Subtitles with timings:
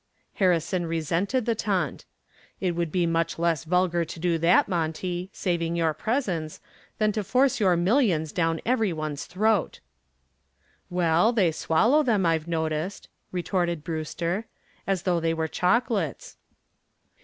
[0.41, 2.05] Harrison resented the taunt.
[2.59, 6.59] "It would be much less vulgar to do that, Monty, saving your presence,
[6.97, 9.79] than to force your millions down every one's throat."
[10.89, 14.47] "Well, they swallow them, I've noticed," retorted Brewster,
[14.87, 16.35] "as though they were chocolates."